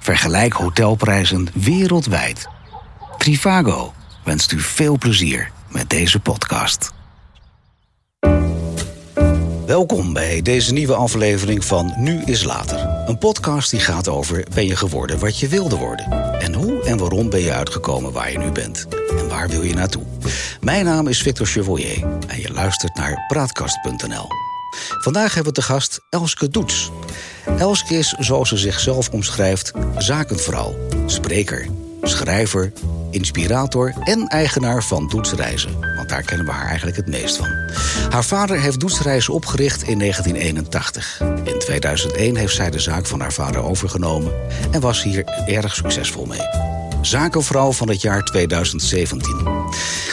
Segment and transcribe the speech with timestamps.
[0.00, 2.48] Vergelijk hotelprijzen wereldwijd.
[3.18, 3.92] Trivago
[4.24, 6.92] wenst u veel plezier met deze podcast.
[9.66, 12.78] Welkom bij deze nieuwe aflevering van Nu is Later.
[13.06, 16.10] Een podcast die gaat over ben je geworden wat je wilde worden?
[16.40, 18.86] En hoe en waarom ben je uitgekomen waar je nu bent?
[19.18, 20.04] En waar wil je naartoe?
[20.60, 24.28] Mijn naam is Victor Chevalier en je luistert naar Praatkast.nl.
[25.00, 26.90] Vandaag hebben we te gast Elske Doets.
[27.58, 30.74] Elske is, zoals ze zichzelf omschrijft, zakenvrouw,
[31.06, 31.66] spreker,
[32.02, 32.72] schrijver,
[33.10, 35.80] inspirator en eigenaar van Doetsreizen.
[35.96, 37.48] Want daar kennen we haar eigenlijk het meest van.
[38.10, 41.20] Haar vader heeft Doetsreizen opgericht in 1981.
[41.44, 44.32] In 2001 heeft zij de zaak van haar vader overgenomen
[44.70, 46.78] en was hier erg succesvol mee.
[47.00, 49.46] Zakenvrouw van het jaar 2017.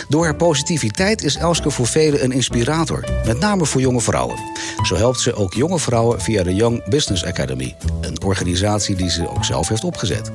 [0.07, 4.37] Door haar positiviteit is Elske voor velen een inspirator, met name voor jonge vrouwen.
[4.83, 9.29] Zo helpt ze ook jonge vrouwen via de Young Business Academy, een organisatie die ze
[9.29, 10.31] ook zelf heeft opgezet.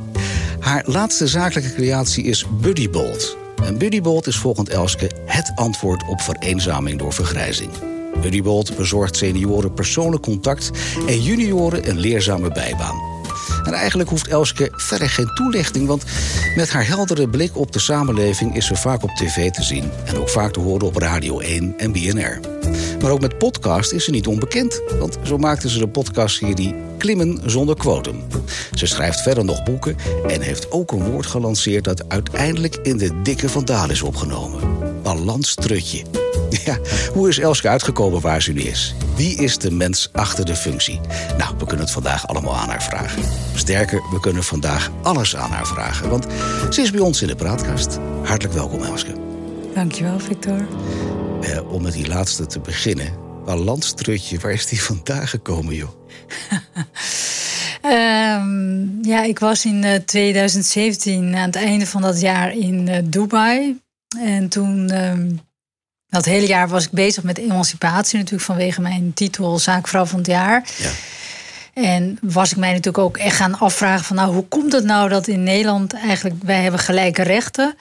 [0.61, 3.37] Haar laatste zakelijke creatie is Buddybolt.
[3.65, 7.71] En Buddybolt is volgens Elske het antwoord op vereenzaming door vergrijzing.
[8.21, 10.71] Buddybolt bezorgt senioren persoonlijk contact
[11.07, 13.12] en junioren een leerzame bijbaan.
[13.63, 16.05] En eigenlijk hoeft Elske verder geen toelichting, want
[16.57, 20.17] met haar heldere blik op de samenleving is ze vaak op tv te zien en
[20.17, 22.41] ook vaak te horen op Radio 1 en BNR.
[23.03, 27.41] Maar ook met podcast is ze niet onbekend, want zo maakte ze de podcastserie Klimmen
[27.51, 28.23] zonder quotum.
[28.75, 29.97] Ze schrijft verder nog boeken
[30.29, 34.61] en heeft ook een woord gelanceerd dat uiteindelijk in de dikke vandaal is opgenomen:
[35.03, 36.22] balanstrutje.
[36.65, 36.79] Ja,
[37.13, 38.95] hoe is Elske uitgekomen waar ze nu is?
[39.17, 41.01] Wie is de mens achter de functie?
[41.39, 43.23] Nou, we kunnen het vandaag allemaal aan haar vragen.
[43.55, 46.27] Sterker, we kunnen vandaag alles aan haar vragen, want
[46.71, 47.99] ze is bij ons in de praatkast.
[48.23, 49.13] Hartelijk welkom, Elske.
[49.75, 50.67] Dankjewel, Victor.
[51.43, 53.13] Eh, om met die laatste te beginnen.
[53.45, 55.91] Balanstrutje, waar is die vandaan gekomen, joh?
[57.85, 63.81] um, ja, ik was in 2017 aan het einde van dat jaar in uh, Dubai.
[64.19, 65.05] En toen...
[65.05, 65.41] Um,
[66.13, 70.27] dat hele jaar was ik bezig met emancipatie, natuurlijk vanwege mijn titel Zaakvrouw van het
[70.27, 70.65] jaar.
[70.79, 70.91] Ja.
[71.75, 75.09] En was ik mij natuurlijk ook echt gaan afvragen van nou, hoe komt het nou
[75.09, 77.75] dat in Nederland eigenlijk wij hebben gelijke rechten,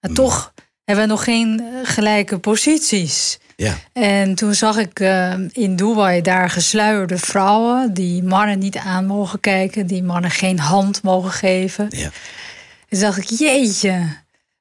[0.00, 0.16] maar mm.
[0.16, 0.52] toch
[0.84, 3.38] hebben we nog geen eh, gelijke posities.
[3.56, 3.74] Ja.
[3.92, 9.40] En toen zag ik uh, in Dubai daar gesluierde vrouwen die mannen niet aan mogen
[9.40, 11.86] kijken, die mannen geen hand mogen geven.
[11.90, 12.10] Ja.
[12.88, 14.06] Toen dacht ik, jeetje,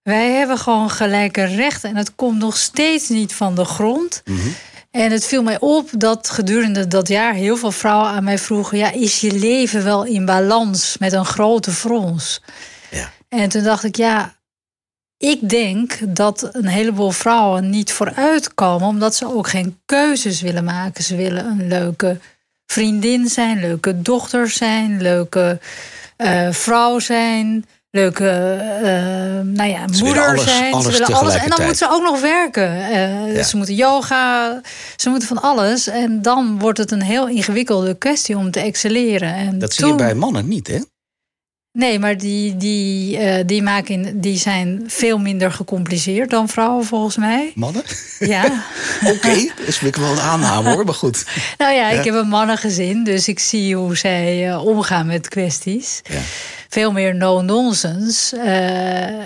[0.04, 4.22] wij hebben gewoon gelijke rechten en het komt nog steeds niet van de grond.
[4.26, 4.48] Mhm.
[4.92, 8.78] En het viel mij op dat gedurende dat jaar heel veel vrouwen aan mij vroegen:
[8.78, 12.42] ja, is je leven wel in balans met een grote frons?
[12.92, 13.12] Ja.
[13.30, 14.36] En toen dacht ik, ja,
[15.18, 21.04] ik denk dat een heleboel vrouwen niet vooruitkomen omdat ze ook geen keuzes willen maken.
[21.04, 22.20] Ze willen een leuke
[22.66, 25.60] vriendin zijn, leuke dochter zijn, leuke
[26.18, 28.24] uh, vrouw zijn leuke
[28.84, 30.74] uh, nou ja, moeder alles, zijn.
[30.74, 31.36] Alles ze willen alles.
[31.36, 32.76] En dan moeten ze ook nog werken.
[33.36, 34.62] Uh, Ze moeten yoga,
[34.96, 35.88] ze moeten van alles.
[35.88, 39.34] En dan wordt het een heel ingewikkelde kwestie om te excelleren.
[39.34, 40.80] En dat zie je bij mannen niet, hè?
[41.74, 47.18] Nee, maar die, die, uh, die, maken, die zijn veel minder gecompliceerd dan vrouwen, volgens
[47.18, 47.52] mij.
[47.56, 47.84] Mannen?
[48.20, 48.44] Ja.
[49.04, 51.26] Oké, okay, dat is wel een aanname hoor, maar goed.
[51.58, 56.02] Nou ja, ik heb een mannengezin, dus ik zie hoe zij uh, omgaan met kwesties.
[56.04, 56.20] Ja.
[56.70, 58.36] Veel meer no-nonsense.
[58.38, 59.26] Uh,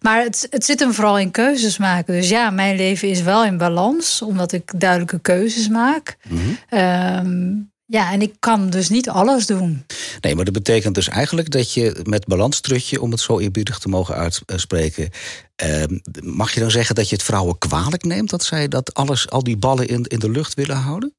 [0.00, 2.14] maar het, het zit hem vooral in keuzes maken.
[2.14, 6.16] Dus ja, mijn leven is wel in balans, omdat ik duidelijke keuzes maak.
[6.28, 7.70] Mm -hmm.
[7.90, 9.84] Ja, en ik kan dus niet alles doen.
[10.20, 13.88] Nee, maar dat betekent dus eigenlijk dat je met balanstrutje, om het zo eerbiedig te
[13.88, 14.14] mogen
[14.46, 15.10] uitspreken,
[15.56, 15.82] eh,
[16.22, 19.42] mag je dan zeggen dat je het vrouwen kwalijk neemt dat zij dat alles, al
[19.42, 21.14] die ballen in, in de lucht willen houden?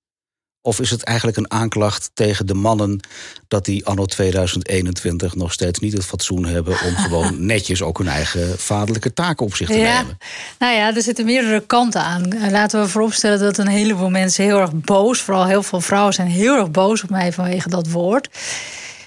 [0.63, 2.99] Of is het eigenlijk een aanklacht tegen de mannen
[3.47, 8.07] dat die anno 2021 nog steeds niet het fatsoen hebben om gewoon netjes ook hun
[8.07, 10.01] eigen vaderlijke taken op zich te ja.
[10.01, 10.17] nemen?
[10.59, 12.51] Nou ja, er zitten meerdere kanten aan.
[12.51, 16.27] Laten we vooropstellen dat een heleboel mensen heel erg boos, vooral heel veel vrouwen zijn
[16.27, 18.29] heel erg boos op mij vanwege dat woord.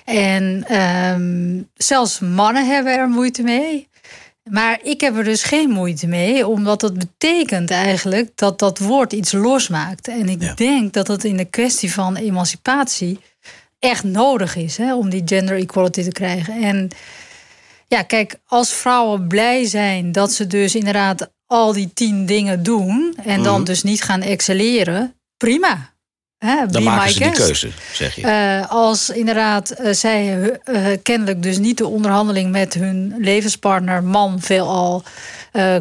[0.05, 3.89] En um, zelfs mannen hebben er moeite mee.
[4.51, 9.13] Maar ik heb er dus geen moeite mee, omdat dat betekent eigenlijk dat dat woord
[9.13, 10.09] iets losmaakt.
[10.09, 13.19] En ik denk dat dat in de kwestie van emancipatie
[13.79, 16.63] echt nodig is hè, om die gender equality te krijgen.
[16.63, 16.91] En
[17.89, 23.17] ja, kijk, als vrouwen blij zijn dat ze dus inderdaad al die tien dingen doen
[23.25, 23.65] en dan mhm.
[23.65, 25.94] dus niet gaan excelleren, prima.
[26.45, 28.23] Hè, dan maken ze die keuze, zeg je.
[28.23, 34.41] Uh, als inderdaad uh, zij uh, kennelijk dus niet de onderhandeling met hun levenspartner, man,
[34.41, 35.03] veelal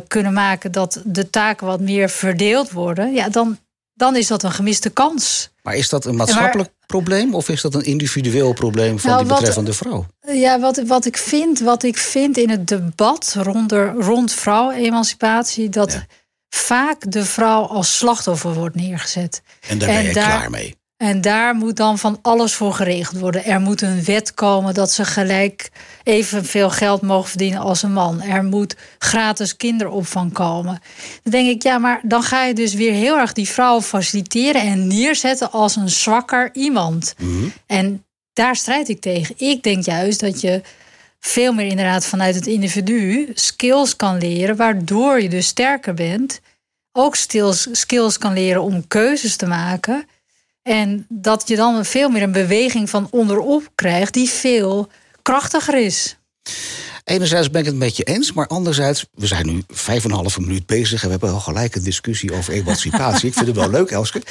[0.08, 3.58] kunnen maken dat de taken wat meer verdeeld worden, ja, dan,
[3.94, 5.50] dan is dat een gemiste kans.
[5.62, 9.34] Maar is dat een maatschappelijk probleem of is dat een individueel probleem van nou, die
[9.34, 10.06] betreffende vrouw?
[10.28, 16.06] Ja, wat, wat, ik vind, wat ik vind in het debat rond, rond vrouwemancipatie, dat
[16.56, 19.42] vaak de vrouw als slachtoffer wordt neergezet.
[19.68, 20.76] En daar ben je klaar mee.
[20.98, 23.46] En daar moet dan van alles voor geregeld worden.
[23.46, 25.72] Er moet een wet komen dat ze gelijk
[26.04, 28.22] evenveel geld mogen verdienen als een man.
[28.22, 30.82] Er moet gratis kinderopvang komen.
[31.24, 34.62] Dan denk ik, ja, maar dan ga je dus weer heel erg die vrouw faciliteren
[34.62, 37.16] en neerzetten als een zwakker iemand.
[37.18, 37.48] Mhm.
[37.66, 39.36] En daar strijd ik tegen.
[39.38, 40.62] Ik denk juist dat je
[41.26, 46.42] veel meer inderdaad vanuit het individu skills kan leren, waardoor je dus sterker bent.
[46.92, 50.08] Ook skills, skills kan leren om keuzes te maken.
[50.62, 54.88] En dat je dan veel meer een beweging van onderop krijgt die veel
[55.22, 56.18] krachtiger is.
[57.04, 60.16] Enerzijds ben ik het met je eens, maar anderzijds, we zijn nu vijf en een
[60.16, 63.28] halve minuut bezig en we hebben al gelijk een discussie over emancipatie.
[63.28, 64.22] ik vind het wel leuk, Elske.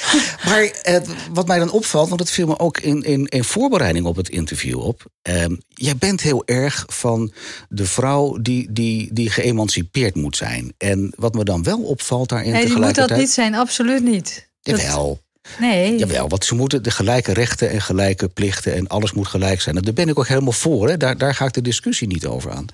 [0.45, 1.01] Maar eh,
[1.33, 4.29] wat mij dan opvalt, want het viel me ook in, in, in voorbereiding op het
[4.29, 5.05] interview op.
[5.23, 7.33] Eh, jij bent heel erg van
[7.69, 10.75] de vrouw die, die, die geëmancipeerd moet zijn.
[10.79, 13.09] En wat me dan wel opvalt daarin nee, tegelijkertijd...
[13.09, 14.49] moet dat niet zijn, absoluut niet.
[14.61, 15.21] Jawel.
[15.59, 15.99] Nee.
[15.99, 19.77] Jawel, want ze moeten de gelijke rechten en gelijke plichten en alles moet gelijk zijn.
[19.77, 20.89] En daar ben ik ook helemaal voor.
[20.89, 20.97] Hè.
[20.97, 22.67] Daar, daar ga ik de discussie niet over aan.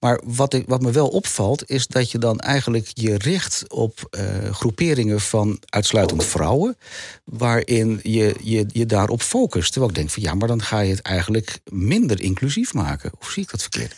[0.00, 4.08] Maar wat, ik, wat me wel opvalt, is dat je dan eigenlijk je richt op
[4.10, 6.76] uh, groeperingen van uitsluitend vrouwen.
[7.24, 9.72] Waarin je, je je daarop focust.
[9.72, 13.10] Terwijl ik denk van ja, maar dan ga je het eigenlijk minder inclusief maken.
[13.18, 13.94] Of zie ik dat verkeerd?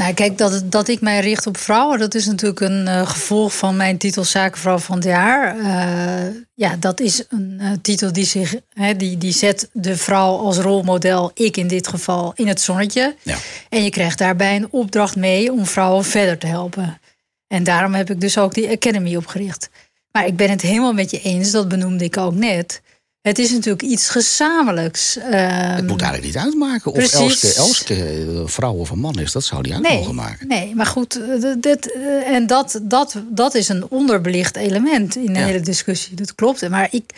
[0.00, 3.56] Nou, kijk, dat, dat ik mij richt op vrouwen, dat is natuurlijk een uh, gevolg
[3.56, 5.56] van mijn titel Zakenvrouw van het jaar.
[5.56, 10.36] Uh, ja, dat is een uh, titel die, zich, hè, die, die zet de vrouw
[10.36, 13.16] als rolmodel, ik in dit geval, in het zonnetje.
[13.22, 13.36] Ja.
[13.68, 17.00] En je krijgt daarbij een opdracht mee om vrouwen verder te helpen.
[17.46, 19.70] En daarom heb ik dus ook die Academy opgericht.
[20.12, 22.82] Maar ik ben het helemaal met je eens, dat benoemde ik ook net.
[23.22, 25.14] Het is natuurlijk iets gezamenlijks.
[25.14, 29.32] het ehm, moet eigenlijk niet uitmaken of Elske, Elske vrouw of een man is.
[29.32, 30.48] Dat zou die uit mogen maken.
[30.48, 31.20] Nee, maar goed.
[31.20, 36.14] Eh, dit, eh, en dat, dat, dat is een onderbelicht element in de hele discussie.
[36.16, 36.68] Dat klopt.
[36.68, 37.12] Maar ik,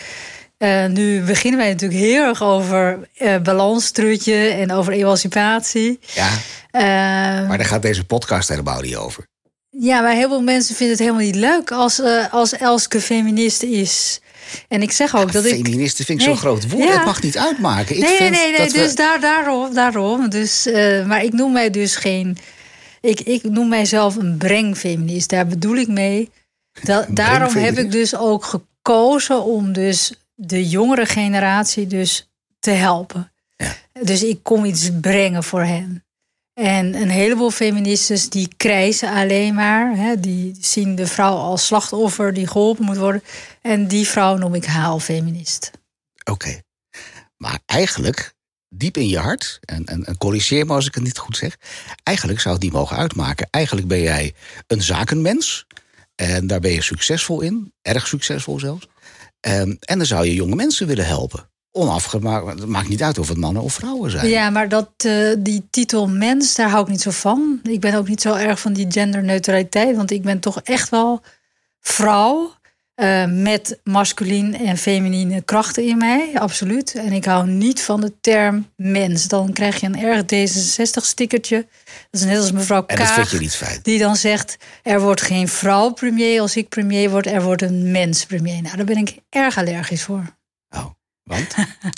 [0.59, 5.99] uh, nu beginnen wij natuurlijk heel erg over uh, balanstrutje en over emancipatie.
[6.15, 6.31] Ja,
[6.73, 9.27] uh, maar daar gaat deze podcast helemaal niet over.
[9.79, 14.21] Ja, maar heel veel mensen vinden het helemaal niet leuk als, als Elske feminist is.
[14.69, 15.65] En ik zeg ook dat ik.
[15.65, 16.93] Feministen vind ik zo'n groot woord.
[16.93, 17.97] Het mag niet uitmaken.
[17.97, 18.73] Ik nee, vind nee, nee.
[18.73, 19.75] dus daar, daarom.
[19.75, 20.29] daarom.
[20.29, 22.37] Dus, uh, maar ik noem mij dus geen.
[23.01, 25.29] Ik, ik noem mijzelf een brengfeminist.
[25.29, 26.31] Daar bedoel ik mee.
[27.09, 32.31] Daarom heb ik dus ook gekozen om dus de jongere generatie dus
[32.61, 33.33] te helpen.
[33.57, 33.75] Ja.
[34.03, 36.02] Dus ik kom iets brengen voor hen.
[36.55, 39.97] En een heleboel feministes die krijzen alleen maar.
[39.97, 43.23] Hè, die zien de vrouw als slachtoffer die geholpen moet worden.
[43.61, 45.71] En die vrouw noem ik haalfeminist.
[46.25, 46.61] Oké.
[47.37, 48.35] Maar eigenlijk,
[48.69, 51.57] diep in je hart, en, en, en, corrigeer me als ik het niet goed zeg.
[52.03, 53.49] Eigenlijk zou het mogen uitmaken.
[53.51, 54.35] Eigenlijk ben jij
[54.67, 55.67] een zakenmens.
[56.15, 57.73] En daar ben je succesvol in.
[57.83, 58.89] Erg succesvol zelfs.
[59.41, 62.47] En, en dan zou je jonge mensen willen helpen onafgemaakt.
[62.47, 64.29] Het maakt niet uit of het mannen of vrouwen zijn.
[64.29, 67.61] Ja, maar dat, uh, die titel mens, daar hou ik niet zo van.
[67.63, 69.97] Ik ben ook niet zo erg van die genderneutraliteit.
[69.97, 71.21] Want ik ben toch echt wel
[71.81, 72.61] vrouw.
[72.97, 76.95] Uh, met masculien en feminine krachten in mij, absoluut.
[76.95, 79.29] En ik hou niet van de term mens.
[79.29, 81.67] Dan krijg je een erg D66-stickertje.
[82.11, 82.99] Dat is net als mevrouw Kaag.
[82.99, 83.81] En dat vind je niet fijn.
[83.83, 87.27] Die dan zegt, er wordt geen vrouw premier als ik premier word.
[87.27, 88.63] Er wordt een mens premier.
[88.63, 90.37] Nou, daar ben ik erg allergisch voor.
[90.71, 90.87] Oh.
[91.23, 91.55] Want?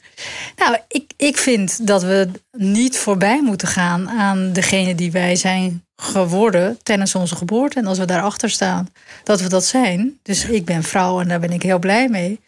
[0.61, 5.87] nou, ik, ik vind dat we niet voorbij moeten gaan aan degene die wij zijn
[5.97, 7.78] geworden tijdens onze geboorte.
[7.78, 8.88] En als we daarachter staan
[9.23, 12.40] dat we dat zijn, dus ik ben vrouw en daar ben ik heel blij mee,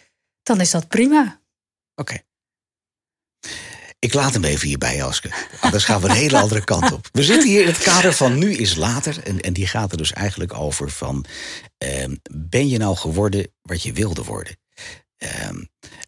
[0.42, 1.40] dan is dat prima.
[1.94, 2.16] Oké.
[3.98, 5.30] Ik laat hem even hierbij, Aske.
[5.60, 7.08] Anders gaan we een hele andere kant op.
[7.12, 9.22] We zitten hier in het kader van Nu is Later.
[9.22, 11.24] En, en die gaat er dus eigenlijk over van...
[11.78, 14.56] Eh, ben je nou geworden wat je wilde worden?
[15.16, 15.64] Ehm,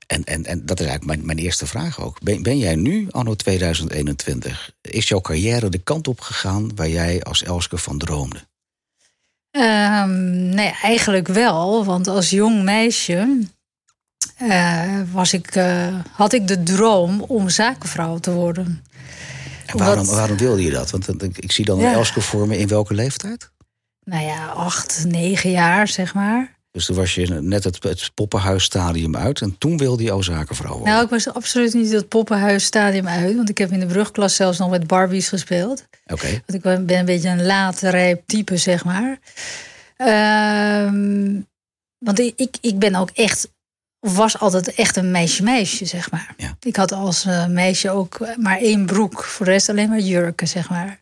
[0.08, 2.20] en, en, en dat is eigenlijk mijn, mijn eerste vraag ook.
[2.22, 7.22] Ben, ben jij nu, anno 2021, is jouw carrière de kant op gegaan waar jij
[7.22, 8.46] als Elske van droomde?
[9.50, 11.84] Um, nee, eigenlijk wel.
[11.84, 13.38] Want als jong meisje
[14.42, 18.84] uh, was ik, uh, had ik de droom om zakenvrouw te worden.
[19.66, 20.90] En waarom, waarom wilde je dat?
[20.90, 21.92] Want ik zie dan ja.
[21.92, 23.50] Elske voor me in welke leeftijd?
[24.04, 26.57] Nou ja, acht, negen jaar, zeg maar.
[26.70, 29.40] Dus toen was je net het, het poppenhuisstadium uit.
[29.40, 30.88] En toen wilde je al zakenvrouw worden.
[30.88, 33.36] Nou, ik was absoluut niet het poppenhuisstadium uit.
[33.36, 35.84] Want ik heb in de brugklas zelfs nog met Barbies gespeeld.
[36.06, 36.30] Oké.
[36.30, 39.18] Want ik ben een beetje een late rijp type, zeg maar.
[40.86, 41.46] Um,
[41.98, 43.48] want ik, ik, ik ben ook echt
[44.00, 46.34] was altijd echt een meisje-meisje, zeg maar.
[46.36, 46.56] Ja.
[46.60, 49.24] Ik had als uh, meisje ook maar één broek.
[49.24, 50.98] Voor de rest alleen maar jurken, zeg maar.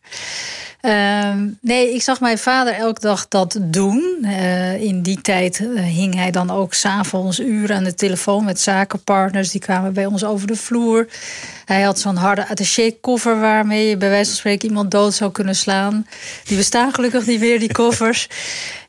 [0.81, 4.17] Ehm, nee, ik zag mijn vader elke dag dat doen.
[4.21, 8.59] Uh, in die tijd uh, hing hij dan ook s'avonds uren aan de telefoon met
[8.59, 9.51] zakenpartners.
[9.51, 11.07] Die kwamen bij ons over de vloer.
[11.65, 15.55] Hij had zo'n harde attaché-koffer waarmee je bij wijze van spreken iemand dood zou kunnen
[15.55, 16.07] slaan.
[16.43, 18.27] Die bestaan gelukkig niet meer, die koffers.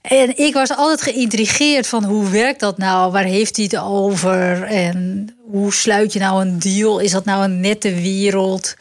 [0.02, 3.12] En ik was altijd geïntrigeerd van hoe werkt dat nou?
[3.12, 4.62] Waar heeft hij het over?
[4.62, 6.98] En hoe sluit je nou een deal?
[6.98, 8.74] Is dat nou een nette wereld?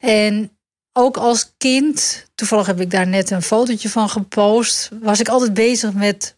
[0.00, 0.50] En
[0.96, 5.54] ook als kind, toevallig heb ik daar net een fotootje van gepost, was ik altijd
[5.54, 6.36] bezig met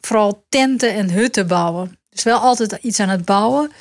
[0.00, 1.98] vooral tenten en hutten bouwen.
[2.10, 3.72] Dus wel altijd iets aan het bouwen.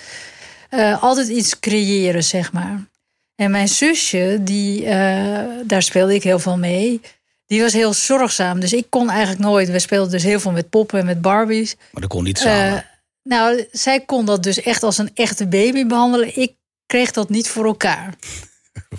[0.70, 2.88] Uh, altijd iets creëren, zeg maar.
[3.36, 7.02] En mijn zusje, die, uh, daar speelde ik heel veel mee.
[7.46, 8.60] Die was heel zorgzaam.
[8.60, 9.70] Dus ik kon eigenlijk nooit.
[9.70, 11.76] We speelden dus heel veel met poppen en met Barbies.
[11.92, 12.74] Maar dat kon niet samen.
[12.74, 12.80] Uh,
[13.24, 16.40] nou, zij kon dat dus echt als een echte baby behandelen.
[16.40, 16.54] Ik
[16.86, 18.14] kreeg dat niet voor elkaar.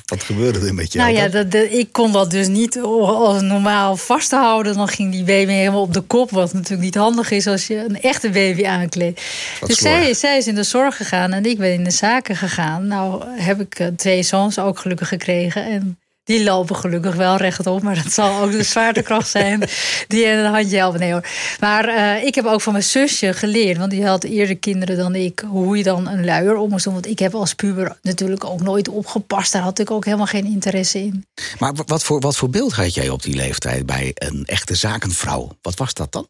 [0.05, 1.12] Wat gebeurde er met jou?
[1.12, 4.76] Nou ja, dat, dat, ik kon dat dus niet als normaal vasthouden.
[4.76, 6.31] Dan ging die baby helemaal op de kop.
[6.31, 9.23] Wat natuurlijk niet handig is als je een echte baby aankleedt.
[9.67, 12.87] Dus zij, zij, is in de zorg gegaan en ik ben in de zaken gegaan.
[12.87, 15.64] Nou heb ik twee zoons ook gelukkig gekregen.
[15.64, 17.82] En die lopen gelukkig wel rechtop.
[17.82, 19.62] Maar dat zal ook de zwaartekracht zijn
[20.08, 21.00] die een handje helpen.
[21.00, 21.26] Nee hoor.
[21.61, 23.78] Maar uh, ik heb ook van mijn zusje geleerd.
[23.78, 25.44] Want die had eerder kinderen dan ik.
[25.47, 26.92] Hoe je dan een luier op moest doen.
[26.92, 29.52] Want ik heb als puber natuurlijk ook nooit opgepast.
[29.52, 31.25] Daar had ik ook helemaal geen interesse in.
[31.58, 35.56] Maar wat voor, wat voor beeld had jij op die leeftijd bij een echte zakenvrouw?
[35.62, 36.28] Wat was dat dan?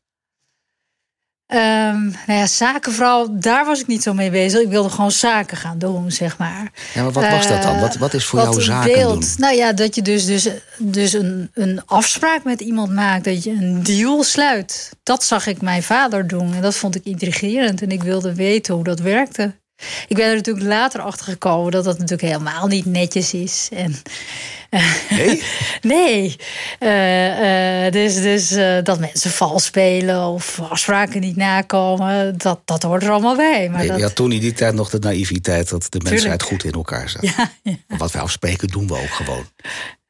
[1.54, 4.60] Um, nou ja, zakenvrouw, daar was ik niet zo mee bezig.
[4.60, 6.72] Ik wilde gewoon zaken gaan doen, zeg maar.
[6.94, 7.80] Ja, maar wat was dat dan?
[7.80, 9.34] Wat, wat is voor jou zaken beeld, doen?
[9.36, 13.24] Nou ja, dat je dus, dus, dus een, een afspraak met iemand maakt.
[13.24, 14.90] Dat je een deal sluit.
[15.02, 16.54] Dat zag ik mijn vader doen.
[16.54, 17.82] En dat vond ik intrigerend.
[17.82, 19.54] En ik wilde weten hoe dat werkte.
[20.08, 23.68] Ik ben er natuurlijk later achter gekomen dat dat natuurlijk helemaal niet netjes is.
[23.72, 23.94] En,
[25.10, 25.42] nee?
[25.94, 26.36] nee.
[26.80, 32.82] Uh, uh, dus dus uh, dat mensen vals spelen of afspraken niet nakomen, dat, dat
[32.82, 33.68] hoort er allemaal bij.
[33.68, 33.96] Maar nee, dat...
[33.96, 37.08] Je had toen in die tijd nog de naïviteit dat de mensheid goed in elkaar
[37.08, 37.22] zat.
[37.22, 37.76] Ja, ja.
[37.98, 39.46] Wat wij afspreken doen we ook gewoon.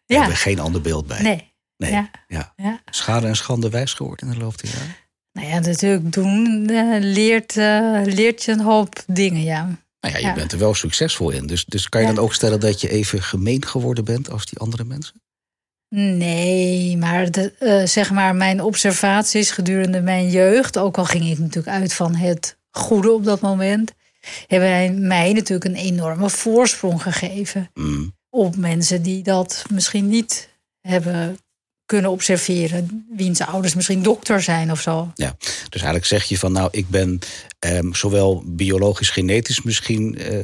[0.06, 0.16] Ja.
[0.16, 1.22] hebben we geen ander beeld bij.
[1.22, 1.52] Nee.
[1.76, 1.92] Nee.
[1.92, 2.10] Ja.
[2.28, 2.52] Ja.
[2.56, 2.80] Ja.
[2.90, 4.96] Schade en schande wijs geworden in de loop der jaren?
[5.38, 9.62] Nou ja, natuurlijk doen eh, leert, eh, leert je een hoop dingen, ja.
[10.00, 10.34] Nou ja, je Ja.
[10.34, 11.46] bent er wel succesvol in.
[11.46, 12.12] Dus, dus kan je Ja.
[12.14, 15.14] dan ook stellen dat je even gemeen geworden bent als die andere mensen?
[15.94, 21.38] Nee, maar de, eh, zeg maar mijn observaties gedurende mijn jeugd, ook al ging ik
[21.38, 23.92] natuurlijk uit van het goede op dat moment,
[24.46, 28.14] hebben mij natuurlijk een enorme voorsprong gegeven Mm.
[28.30, 30.48] op mensen die dat misschien niet
[30.80, 31.38] hebben
[31.88, 35.10] kunnen observeren, wiens ouders misschien dokter zijn of zo.
[35.14, 35.36] Ja,
[35.68, 37.18] dus eigenlijk zeg je van nou, ik ben
[37.58, 40.38] ehm, zowel biologisch, genetisch misschien eh,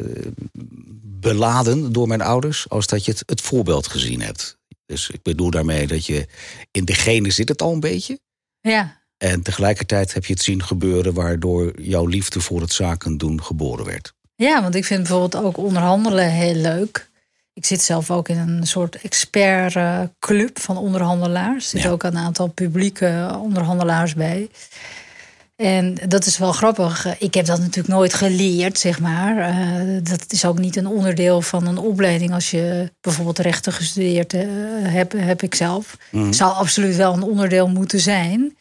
[1.20, 4.58] beladen door mijn ouders, als dat je het, het voorbeeld gezien hebt.
[4.86, 6.26] Dus ik bedoel daarmee dat je
[6.70, 8.18] in de genen zit het al een beetje.
[8.60, 13.42] Ja, En tegelijkertijd heb je het zien gebeuren waardoor jouw liefde voor het zaken doen
[13.42, 14.12] geboren werd.
[14.34, 17.10] Ja, want ik vind bijvoorbeeld ook onderhandelen heel leuk.
[17.54, 21.64] Ik zit zelf ook in een soort expertclub van onderhandelaars.
[21.64, 21.94] Er zitten Ja.
[21.94, 24.49] ook een aantal publieke onderhandelaars bij.
[25.56, 27.18] En dat is wel grappig.
[27.18, 29.38] Ik heb dat natuurlijk nooit geleerd, zeg maar.
[29.38, 32.32] Eh, dat is ook niet een onderdeel van een opleiding.
[32.32, 34.42] Als je bijvoorbeeld rechten gestudeerd eh,
[34.82, 35.96] hebt, heb ik zelf.
[36.11, 36.32] Mhm.
[36.32, 38.56] Zou absoluut wel een onderdeel moeten zijn.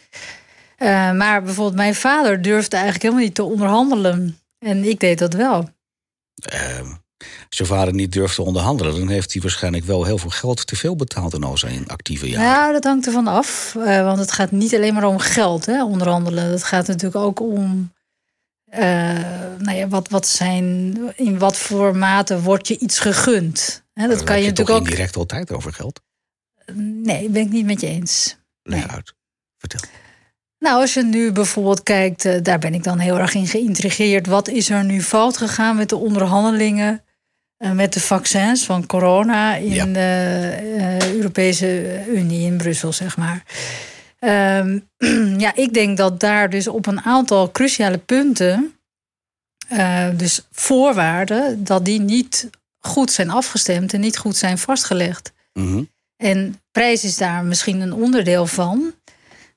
[0.78, 4.38] Eh, maar bijvoorbeeld mijn vader durfde eigenlijk helemaal niet te onderhandelen.
[4.60, 5.70] En ik deed dat wel.
[6.36, 6.88] Ehm,
[7.56, 10.96] vader niet durft te onderhandelen, dan heeft hij waarschijnlijk wel heel veel geld te veel
[10.96, 12.46] betaald in al zijn actieve jaren.
[12.48, 13.76] Ja, dat hangt ervan af.
[13.86, 16.44] Eh, want het gaat niet alleen maar om geld, hè, onderhandelen.
[16.52, 17.92] Het gaat natuurlijk ook om.
[18.70, 18.82] eh,
[19.58, 23.84] nou ja, wat, wat zijn, in wat voor mate wordt je iets gegund?
[23.94, 24.84] Hè, dat kan je natuurlijk ook.
[24.86, 26.02] indirect altijd over geld.
[26.76, 28.38] Nee, ben ik niet met je eens.
[28.64, 28.88] Leg Nee.
[28.88, 29.14] uit.
[29.58, 29.80] Vertel.
[30.60, 34.28] Nou, als je nu bijvoorbeeld kijkt, eh, daar ben ik dan heel erg in geïntrigeerd.
[34.28, 37.04] Wat is er nu fout gegaan met de onderhandelingen
[37.72, 39.86] met de vaccins van corona in Ja.
[39.86, 43.44] de eh, Europese Unie in Brussel, zeg maar?
[44.20, 44.80] Ehm,
[45.46, 48.74] ja, ik denk dat daar dus op een aantal cruciale punten,
[49.68, 55.34] eh, dus voorwaarden, dat die niet goed zijn afgestemd en niet goed zijn vastgelegd.
[55.54, 55.84] Mhm.
[56.18, 58.94] En prijs is daar misschien een onderdeel van.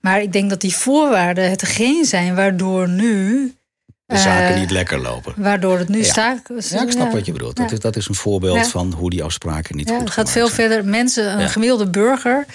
[0.00, 3.54] Maar ik denk dat die voorwaarden hetgeen zijn waardoor nu.
[4.06, 5.34] De zaken eh, niet lekker lopen.
[5.36, 6.04] Waardoor het nu Ja.
[6.04, 6.40] staat.
[6.68, 7.56] Ja, ik snap wat je bedoelt.
[7.56, 10.30] Dat, is, dat is een voorbeeld van hoe die afspraken niet Ja, goed het gaat
[10.30, 10.60] veel zijn.
[10.68, 10.84] verder.
[10.84, 12.46] Mensen, een gemiddelde burger,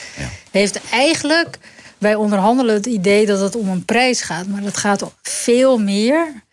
[0.52, 1.58] heeft eigenlijk
[1.98, 4.48] bij onderhandelen het idee dat het om een prijs gaat.
[4.48, 6.44] Maar dat gaat veel meer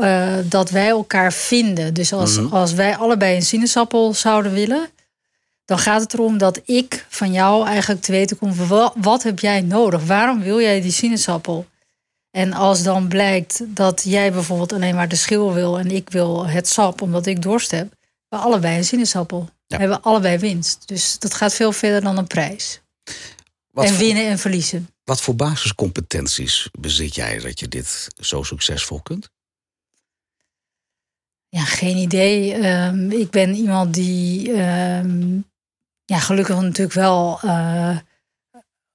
[0.00, 1.94] eh, dat wij elkaar vinden.
[1.94, 2.54] Dus als, Mhm.
[2.54, 4.88] als wij allebei een sinaasappel zouden willen,
[5.64, 9.38] dan gaat het erom dat ik van jou eigenlijk te weten kom: wat, wat heb
[9.38, 10.04] jij nodig?
[10.04, 11.66] Waarom wil jij die sinaasappel?
[12.30, 16.46] En als dan blijkt dat jij bijvoorbeeld alleen maar de schil wil en ik wil
[16.46, 17.94] het sap omdat ik dorst heb,
[18.28, 19.48] we allebei een sinaasappel.
[19.66, 19.76] Ja.
[19.76, 20.88] We hebben allebei winst.
[20.88, 22.80] Dus dat gaat veel verder dan een prijs.
[23.70, 24.88] Wat, en voor, winnen en verliezen.
[25.04, 29.30] wat voor basiscompetenties bezit jij dat je dit zo succesvol kunt?
[31.48, 32.54] Ja, geen idee.
[32.54, 35.38] Ehm, ik ben iemand die ehm,
[36.04, 37.96] ja, gelukkig natuurlijk wel eh,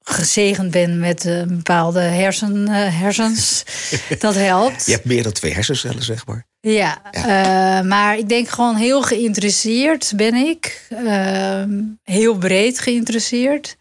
[0.09, 3.63] gezegend ben met eh, bepaalde hersen, eh, hersens.
[4.19, 4.85] dat helpt.
[4.85, 6.45] Je hebt meer dan twee hersencellen, zeg maar.
[6.59, 10.87] Ja, eh, maar ik denk gewoon heel geïnteresseerd ben ik.
[10.89, 13.77] Ehm, heel breed geïnteresseerd.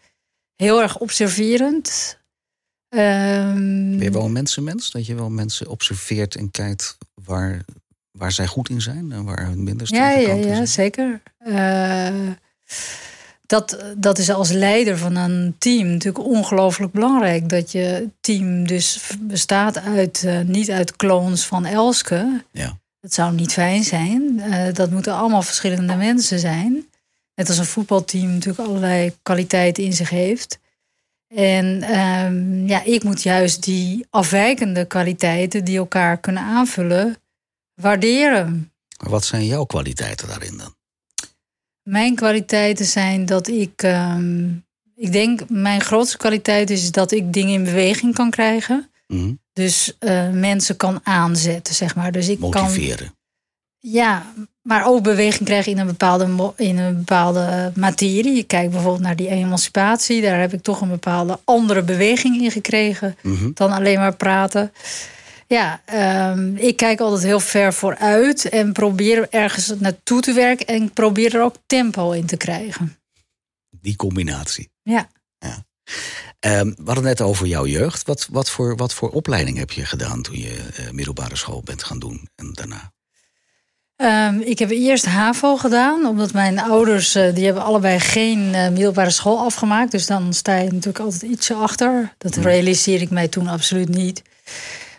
[0.56, 2.18] Heel erg observerend.
[2.88, 4.90] Ehm, Ben je wel een mensenmens?
[4.90, 7.64] Dat je wel mensen observeert en kijkt waar,
[8.10, 10.68] waar zij goed in zijn en waar hun minder ja, sterke ja, kanten ja, zijn?
[10.68, 11.22] zeker.
[13.46, 17.48] Dat, dat is als leider van een team natuurlijk ongelooflijk belangrijk.
[17.48, 22.44] Dat je team dus bestaat uit, eh, niet uit clones van Elske.
[22.50, 22.78] Ja.
[23.00, 24.40] Dat zou niet fijn zijn.
[24.40, 26.86] Eh, dat moeten allemaal verschillende mensen zijn.
[27.34, 30.58] Net als een voetbalteam natuurlijk allerlei kwaliteiten in zich heeft.
[31.28, 37.16] En ehm, ja, ik moet juist die afwijkende kwaliteiten die elkaar kunnen aanvullen,
[37.74, 38.72] waarderen.
[39.02, 40.74] Maar wat zijn jouw kwaliteiten daarin dan?
[41.84, 43.82] Mijn kwaliteiten zijn dat ik.
[43.82, 44.48] ehm,
[44.96, 48.90] ik denk, mijn grootste kwaliteit is dat ik dingen in beweging kan krijgen.
[49.06, 49.32] Mhm.
[49.52, 52.12] Dus eh, mensen kan aanzetten, zeg maar.
[52.12, 52.50] Dus ik kan.
[52.62, 53.14] Motiveren.
[53.78, 54.26] Ja,
[54.62, 58.34] maar ook beweging krijgen in een bepaalde, in een bepaalde materie.
[58.36, 60.22] Je kijkt bijvoorbeeld naar die emancipatie.
[60.22, 63.50] Daar heb ik toch een bepaalde andere beweging in gekregen Mhm.
[63.54, 64.72] dan alleen maar praten.
[65.46, 70.66] Ja, ehm, ik kijk altijd heel ver vooruit en probeer ergens naartoe te werken.
[70.66, 72.96] En probeer er ook tempo in te krijgen.
[73.70, 74.70] Die combinatie.
[74.82, 75.08] Ja.
[76.44, 78.06] Ehm, we hadden net over jouw jeugd.
[78.06, 81.84] Wat, wat, voor, wat voor opleiding heb je gedaan toen je eh, middelbare school bent
[81.84, 82.92] gaan doen en daarna?
[83.96, 88.68] Ehm, ik heb eerst HAVO gedaan, omdat mijn ouders eh, die hebben allebei geen eh,
[88.68, 89.90] middelbare school afgemaakt.
[89.90, 92.14] Dus dan sta je natuurlijk altijd ietsje achter.
[92.18, 94.22] Dat realiseer ik mij toen absoluut niet.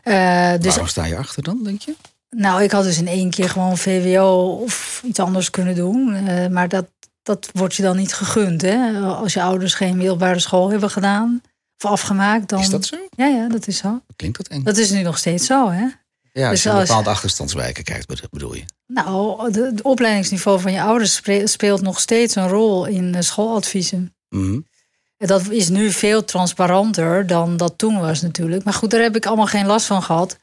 [0.06, 1.96] Eh, dus Waarom sta je achter dan, denk je?
[2.30, 6.14] nou, ik had dus in één keer gewoon VWO of iets anders kunnen doen.
[6.14, 6.86] Eh, maar dat,
[7.24, 8.62] dat wordt je dan niet gegund.
[8.62, 9.00] Hè?
[9.00, 11.42] Als je ouders geen middelbare school hebben gedaan
[11.84, 12.60] of afgemaakt, dan.
[12.60, 12.96] Is dat zo?
[13.16, 14.02] Ja, ja, dat is zo.
[14.16, 14.64] Klinkt dat eng?
[14.64, 15.86] Dat is nu nog steeds zo, hè?
[16.32, 18.64] ja, als dus je als- bepaalde achterstandswijken kijkt, bedo- bedoel je?
[18.88, 24.14] Nou, het opleidingsniveau van je ouders speelt nog steeds een rol in eh, schooladviezen.
[24.30, 24.68] En
[25.18, 28.64] Dat is nu veel transparanter dan dat toen was natuurlijk.
[28.64, 30.38] Maar goed, daar heb ik allemaal geen last van gehad.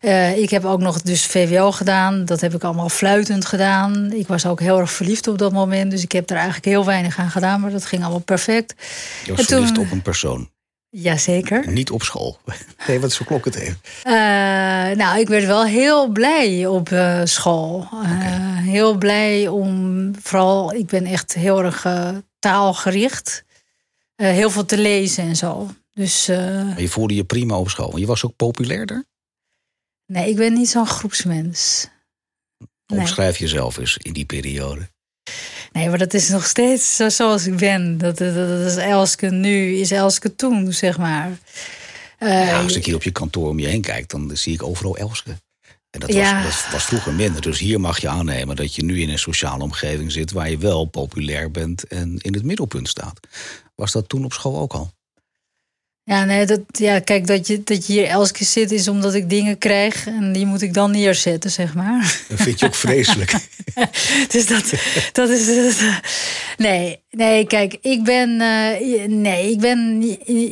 [0.00, 2.24] Eh, ik heb ook nog dus VWO gedaan.
[2.24, 4.12] Dat heb ik allemaal fluitend gedaan.
[4.12, 5.90] Ik was ook heel erg verliefd op dat moment.
[5.90, 7.60] Dus ik heb er eigenlijk heel weinig aan gedaan.
[7.60, 8.74] Maar dat ging allemaal perfect.
[9.24, 10.50] Je was En toen- verliefd op een persoon.
[10.90, 11.68] Jazeker.
[11.70, 12.38] Niet op school.
[12.86, 13.78] Nee, wat is voor klok het even?
[14.02, 14.12] Eh,
[14.96, 17.88] nou, ik werd wel heel blij op eh, school.
[18.54, 21.86] Heel blij om, vooral, ik ben echt heel erg
[22.38, 23.44] taalgericht.
[24.20, 25.70] Eh, heel veel te lezen en zo.
[25.92, 27.96] Dus eh, je voelde je prima op school.
[27.96, 29.04] Je was ook populair daar?
[30.06, 31.88] nee, ik ben niet zo'n groepsmens.
[32.86, 33.00] Nee.
[33.00, 34.88] Omschrijf jezelf eens in die periode.
[35.72, 37.98] Nee, maar dat is nog steeds zo, zoals ik ben.
[37.98, 41.38] Dat, dat, dat is Elske nu, is Elske toen, zeg maar.
[42.18, 44.62] Eh, Ja, als ik hier op je kantoor om je heen kijk, dan zie ik
[44.62, 45.36] overal Elske.
[45.90, 46.42] En dat, Ja.
[46.44, 47.42] was, dat was vroeger minder.
[47.42, 50.32] Dus hier mag je aannemen dat je nu in een sociale omgeving zit...
[50.32, 53.20] waar je wel populair bent en in het middelpunt staat.
[53.74, 54.92] Was dat toen op school ook al?
[56.10, 59.30] Ja, nee, dat, ja, kijk, dat je, dat je hier Elske zit is omdat ik
[59.30, 62.22] dingen krijg en die moet ik dan neerzetten, zeg maar.
[62.28, 63.32] Dat vind je ook vreselijk.
[64.32, 64.72] dus dat,
[65.12, 65.76] dat is.
[66.56, 70.02] Nee, nee, kijk, ik ben, eh, nee, ik ben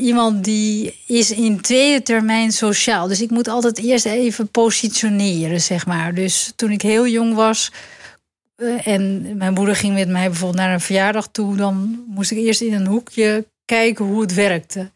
[0.01, 3.09] iemand die is in tweede termijn sociaal.
[3.09, 6.15] Dus ik moet altijd eerst even positioneren, zeg maar.
[6.15, 7.73] Dus toen ik heel jong was.
[8.57, 12.39] eh, en mijn moeder ging met mij bijvoorbeeld naar een verjaardag toe, dan moest ik
[12.39, 14.91] eerst in een hoekje kijken hoe het werkte.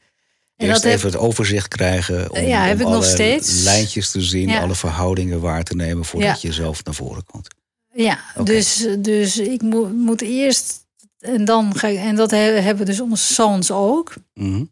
[0.68, 3.62] Eerst heb- even het overzicht krijgen om, Ja, heb om ik nog alle steeds.
[3.62, 4.61] lijntjes te zien, Ja.
[4.61, 6.48] alle verhoudingen waar te nemen voordat Ja.
[6.48, 7.48] je zelf naar voren komt.
[7.94, 10.81] Ja, dus, dus ik moet, moet eerst.
[11.18, 11.96] En dan ga ik.
[11.98, 14.14] En dat he- hebben dus onze zoons ook.
[14.35, 14.64] Mhm.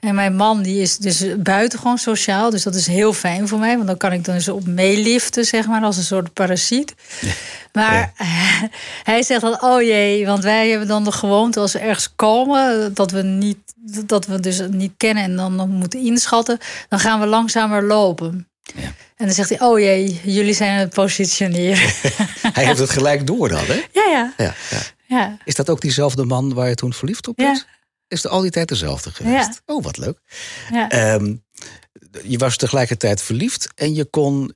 [0.00, 2.50] En mijn man die is dus buitengewoon sociaal.
[2.50, 3.74] Dus dat is heel fijn voor mij.
[3.74, 6.94] Want dan kan ik dan dus op meeliften, zeg maar, als een soort parasiet.
[7.72, 8.12] Maar
[9.10, 12.94] hij zegt dan, oh jee, want wij hebben dan de gewoonte als we ergens komen,
[12.94, 13.58] dat we niet,
[14.06, 18.46] dat we dus niet kennen en dan, dan moeten inschatten, dan gaan we langzamer lopen.
[18.74, 18.92] Ja.
[19.16, 21.88] En dan zegt hij, oh jee, jullie zijn aan het positioneren.
[22.52, 23.82] hij heeft het gelijk door dan, hè?
[23.92, 24.32] Ja, ja.
[24.36, 24.80] ja, ja.
[25.06, 25.36] ja.
[25.44, 27.58] Is dat ook diezelfde man waar je toen verliefd op was?
[27.58, 27.81] Ja.
[28.12, 29.62] Is al die tijd dezelfde geweest?
[29.66, 30.18] Oh, wat leuk.
[30.72, 30.88] ja.
[30.88, 31.34] Ehm,
[32.22, 34.54] je was tegelijkertijd verliefd en je kon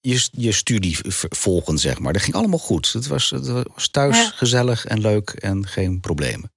[0.00, 2.12] je, je studie volgen, zeg maar.
[2.12, 2.92] Dat ging allemaal goed.
[2.92, 4.30] Het was, het was thuis Ja.
[4.34, 6.52] gezellig en leuk en geen problemen.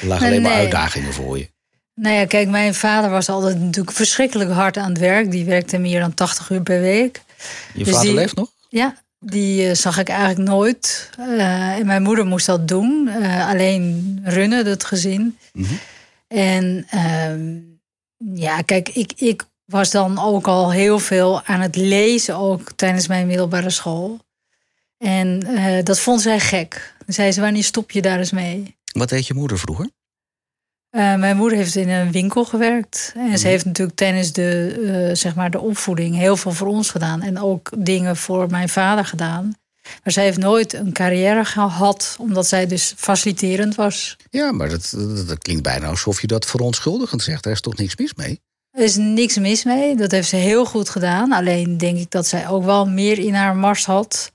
[0.00, 0.60] Er lagen Nee, alleen maar nee.
[0.60, 1.50] uitdagingen voor je.
[1.94, 5.30] Nou ja, kijk, mijn vader was altijd natuurlijk verschrikkelijk hard aan het werk.
[5.30, 7.22] Die werkte meer dan 80 uur per week.
[7.74, 8.50] Je Dus vader die- leeft nog?
[8.68, 11.10] Ja, die eh, zag ik eigenlijk nooit.
[11.18, 13.08] Eh, en mijn moeder moest dat doen.
[13.08, 15.38] Eh, alleen runnen, het gezin.
[15.52, 15.72] Mhm.
[16.32, 17.58] En ehm,
[18.40, 23.08] ja, kijk, ik, ik was dan ook al heel veel aan het lezen, ook tijdens
[23.08, 24.18] mijn middelbare school.
[24.98, 26.94] En eh, dat vond zij gek.
[27.06, 28.76] Dan zei ze, wanneer stop je daar eens mee?
[28.92, 29.90] Wat deed je moeder vroeger?
[30.90, 33.12] Eh, mijn moeder heeft in een winkel gewerkt.
[33.16, 33.46] En ze Mhm.
[33.46, 37.22] heeft natuurlijk tijdens de, eh, zeg maar de opvoeding heel veel voor ons gedaan.
[37.22, 39.54] En ook dingen voor mijn vader gedaan.
[39.82, 44.16] Maar zij heeft nooit een carrière gehad, omdat zij dus faciliterend was.
[44.30, 47.42] Ja, maar dat, dat, dat klinkt bijna alsof je dat verontschuldigend zegt.
[47.42, 48.40] Daar is toch niks mis mee?
[48.70, 49.96] Er is niks mis mee.
[49.96, 51.32] Dat heeft ze heel goed gedaan.
[51.32, 54.32] Alleen denk ik dat zij ook wel meer in haar mars had.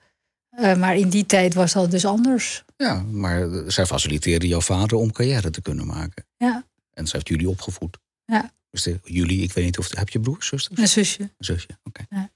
[0.49, 2.63] Eh, maar in die tijd was dat dus anders.
[2.75, 6.25] Ja, maar zij faciliteerde jouw vader om carrière te kunnen maken.
[6.37, 7.97] Ja, En ze heeft jullie opgevoed.
[8.25, 8.51] Ja.
[8.69, 9.95] Dus de, jullie, ik weet niet of...
[9.95, 10.79] Heb je broers, zusters?
[10.79, 11.21] een zusje.
[11.21, 12.05] Een zusje, oké.
[12.09, 12.29] Ja.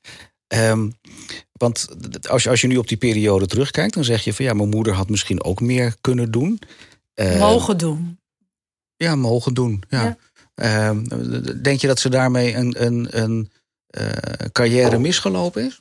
[0.51, 0.89] Ehm,
[1.51, 1.87] want
[2.29, 4.69] als je, als je nu op die periode terugkijkt, dan zeg je van ja, mijn
[4.69, 6.59] moeder had misschien ook meer kunnen doen.
[7.13, 8.19] Eh, Mogen doen.
[8.95, 9.83] Ja, mogen doen.
[9.89, 10.03] Ja.
[10.03, 10.17] Ja.
[10.55, 11.03] Ehm,
[11.61, 13.51] denk je dat ze daarmee een, een, een
[13.87, 15.77] eh, carrière misgelopen is?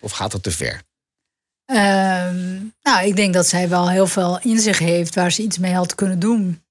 [0.00, 0.82] Of gaat het te ver?
[1.64, 5.58] Ehm, nou, ik denk dat zij wel heel veel in zich heeft waar ze iets
[5.58, 6.62] mee had kunnen doen.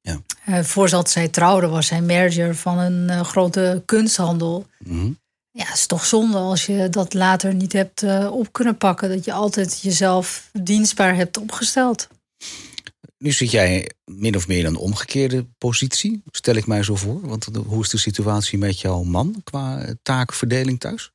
[0.00, 0.20] Ja.
[0.44, 4.66] Eh, voordat zij trouwde was zij manager van een eh, grote kunsthandel.
[4.78, 5.10] Mhm.
[5.58, 9.08] Ja, het is toch zonde als je dat later niet hebt eh, op kunnen pakken.
[9.08, 12.08] Dat je altijd jezelf dienstbaar hebt opgesteld.
[13.18, 17.20] Nu zit jij min of meer in een omgekeerde positie, stel ik mij zo voor.
[17.20, 21.12] Want hoe is de situatie met jouw man qua taakverdeling thuis?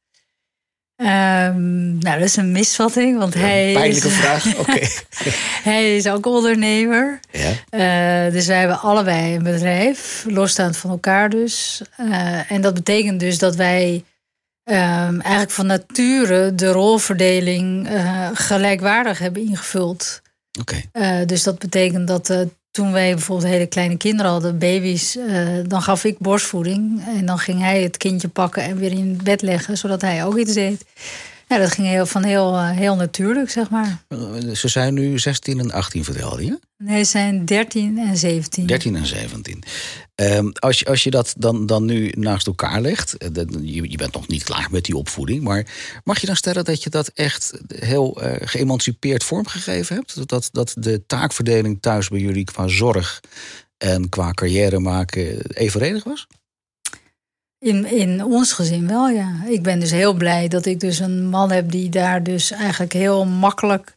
[0.96, 4.56] Ehm, nou, dat is een misvatting, want hij is, Pijnlijke vraag.
[4.68, 4.88] Oké.
[5.64, 7.20] hij is ook ondernemer.
[7.32, 7.52] ja.
[7.70, 11.82] Eh, dus wij hebben allebei een bedrijf, losstaand van elkaar dus.
[11.98, 14.04] Eh, en dat betekent dus dat wij
[14.64, 20.22] ehm, eigenlijk van nature de rolverdeling eh, gelijkwaardig hebben ingevuld.
[20.60, 20.82] Oké.
[20.92, 22.40] Eh, dus dat betekent dat eh,
[22.72, 25.18] toen wij bijvoorbeeld hele kleine kinderen hadden, baby's,
[25.68, 27.04] dan gaf ik borstvoeding.
[27.18, 30.38] En dan ging hij het kindje pakken en weer in bed leggen, zodat hij ook
[30.38, 30.86] iets deed.
[31.48, 34.04] Ja, dat ging heel, van heel, eh, heel natuurlijk, zeg maar.
[34.08, 34.18] Eh,
[34.54, 36.60] Ze zijn nu 16 en 18, vertelde je?
[36.78, 38.66] Nee, ze zijn 13 en 17.
[38.68, 39.64] 13 en 17.
[40.16, 43.90] Ehm, als, je, als je dat dan, dan nu naast elkaar legt, eh, dat- je,
[43.90, 45.66] je bent nog niet klaar met die opvoeding, maar
[46.04, 50.30] mag je dan stellen dat je dat echt heel geëmancipeerd vormgegeven hebt?
[50.30, 53.20] Dat, dat de taakverdeling thuis bij jullie qua zorg
[53.78, 56.28] en qua carrière maken evenredig was?
[57.64, 59.32] In, in ons gezin wel, ja.
[59.46, 62.94] Ik ben dus heel blij dat ik dus een man heb die daar dus eigenlijk
[62.94, 63.96] heel makkelijk.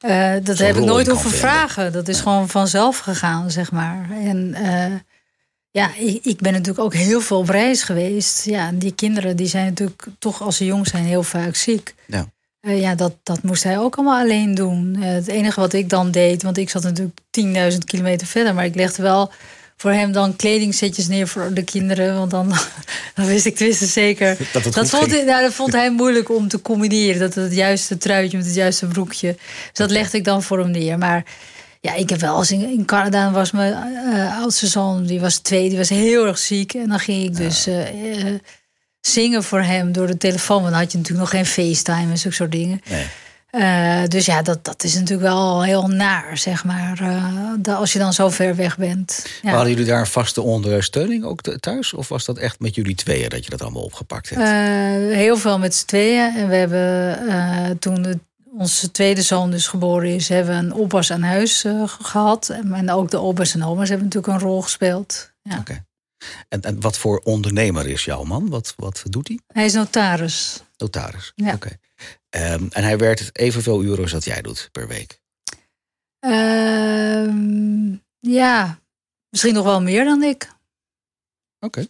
[0.00, 1.92] eh, dat Zo'n heb ik nooit hoeven vragen.
[1.92, 4.08] Dat is gewoon vanzelf gegaan, zeg maar.
[4.10, 4.92] En eh,
[5.70, 8.44] ja, ik, ik ben natuurlijk ook heel veel op reis geweest.
[8.44, 11.94] Ja, die kinderen die zijn natuurlijk toch als ze jong zijn heel vaak ziek.
[12.06, 12.26] Ja.
[12.60, 14.96] Eh, ja, dat, dat moest hij ook allemaal alleen doen.
[14.96, 17.18] Het enige wat ik dan deed, want ik zat natuurlijk
[17.72, 19.30] 10.000 kilometer verder, maar ik legde wel
[19.82, 22.16] voor hem dan kledingsetjes neer voor de kinderen.
[22.16, 22.52] Want dan,
[23.14, 24.36] dan wist ik tenminste zeker.
[24.52, 27.20] Dat het dat, vond hij, nou, dat vond hij moeilijk om te combineren.
[27.20, 29.32] Dat het juiste truitje met het juiste broekje.
[29.36, 30.98] Dus dat legde ik dan voor hem neer.
[30.98, 31.24] Maar
[31.80, 33.72] ja, ik heb wel in, in Canada was mijn
[34.12, 36.74] eh, oudste zoon, die was twee, die was heel erg ziek.
[36.74, 38.34] En dan ging ik dus eh, eh,
[39.00, 40.60] zingen voor hem door de telefoon.
[40.60, 42.80] Want dan had je natuurlijk nog geen FaceTime en zulke soort dingen.
[42.90, 43.06] Nee.
[43.52, 47.00] Eh, dus ja, dat, dat is natuurlijk wel heel naar, zeg maar.
[47.64, 49.22] eh, als je dan zo ver weg bent.
[49.26, 49.30] Ja.
[49.42, 51.94] Maar Hadden jullie daar een vaste ondersteuning ook th- thuis?
[51.94, 54.40] Of was dat echt met jullie tweeën dat je dat allemaal opgepakt hebt?
[54.42, 56.34] Eh, heel veel met z'n tweeën.
[56.36, 58.18] En we hebben toen de,
[58.58, 62.48] onze tweede zoon dus geboren is, hebben we een oppas aan huis eh, gehad.
[62.48, 65.32] En, en ook de opa's en oma's hebben natuurlijk een rol gespeeld.
[65.42, 65.58] Ja.
[65.58, 65.84] Oké.
[66.48, 68.48] En, en wat voor ondernemer is jouw man?
[68.48, 69.38] Wat, wat doet hij?
[69.46, 70.62] Hij is notaris.
[70.76, 71.32] Notaris.
[71.34, 71.52] Ja.
[71.52, 71.70] Oké.
[72.32, 75.20] Ehm, en hij werkt evenveel uren als dat jij doet per week.
[76.18, 78.78] Ehm, ja,
[79.28, 80.48] misschien nog wel meer dan ik.
[81.60, 81.86] Oké.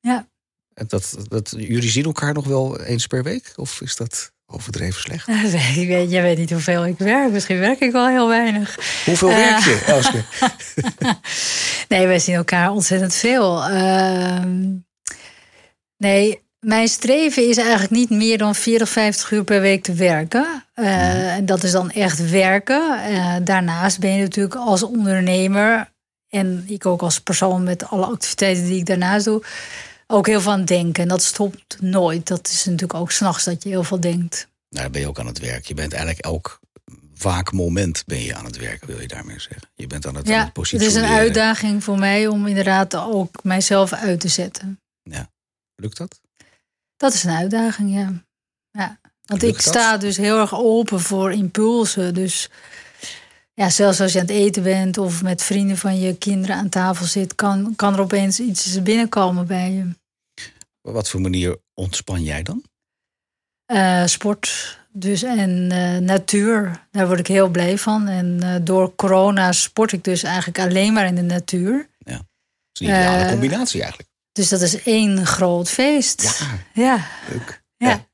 [0.00, 0.28] Ja.
[0.74, 3.52] En dat, dat, jullie zien elkaar nog wel eens per week?
[3.56, 5.28] Of is dat overdreven slecht?
[5.82, 7.32] Ik weet, jij weet niet hoeveel ik werk.
[7.32, 8.78] Misschien werk ik wel heel weinig.
[9.04, 9.36] Hoeveel Eh.
[9.36, 10.24] werk je, Elske?
[11.88, 13.64] Nee, wij zien elkaar ontzettend veel.
[13.64, 14.76] Ehm,
[15.96, 20.64] nee, Mijn streven is eigenlijk niet meer dan 40, 50 uur per week te werken.
[20.74, 23.10] Uh, En dat is dan echt werken.
[23.10, 25.92] Uh, daarnaast ben je natuurlijk als ondernemer
[26.28, 29.42] en ik ook als persoon met alle activiteiten die ik daarnaast doe,
[30.06, 31.02] ook heel veel aan het denken.
[31.02, 32.26] En dat stopt nooit.
[32.26, 34.48] Dat is natuurlijk ook s'nachts dat je heel veel denkt.
[34.68, 35.66] Nou, dan ben je ook aan het werk.
[35.66, 36.60] Je bent eigenlijk elk
[37.14, 39.68] vaak moment ben je aan het werken, wil je daarmee zeggen.
[39.74, 40.70] Je bent aan het, ja, aan het.
[40.70, 44.80] Het is een uitdaging voor mij om inderdaad ook mijzelf uit te zetten.
[45.02, 45.30] Ja,
[45.76, 46.20] lukt dat?
[46.98, 48.12] Dat is een uitdaging, ja.
[48.70, 48.98] ja.
[49.24, 52.14] Want ik sta dus heel erg open voor impulsen.
[52.14, 52.50] Dus
[53.54, 56.68] ja, zelfs als je aan het eten bent of met vrienden van je kinderen aan
[56.68, 59.90] tafel zit, kan, kan er opeens iets binnenkomen bij je.
[60.82, 62.64] Op wat voor manier ontspan jij dan?
[63.72, 64.78] Uh, sport.
[64.92, 68.08] Dus en uh, natuur, daar word ik heel blij van.
[68.08, 71.88] En uh, door corona sport ik dus eigenlijk alleen maar in de natuur.
[71.98, 72.24] Ja, dat
[72.72, 74.10] is een ideale combinatie eigenlijk.
[74.38, 76.22] Dus dat is één groot feest.
[76.22, 77.06] Ja, ja.
[77.30, 77.62] leuk.
[77.76, 78.06] Ja.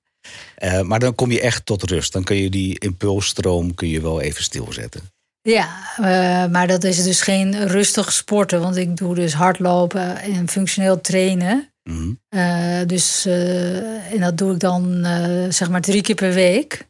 [0.56, 0.82] ja.
[0.82, 2.12] maar dan kom je echt tot rust.
[2.12, 5.00] Dan kun je die impulsstroom kun je wel even stilzetten.
[5.42, 5.68] Ja,
[6.00, 8.60] uh, maar dat is dus geen rustig sporten.
[8.60, 11.72] Want ik doe dus hardlopen en functioneel trainen.
[11.82, 12.20] Mm -hmm.
[12.30, 15.06] uh, dus, en dat doe ik dan
[15.48, 16.86] zeg maar drie keer per week.